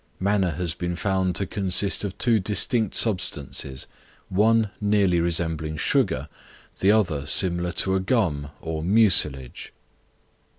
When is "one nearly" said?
4.29-5.19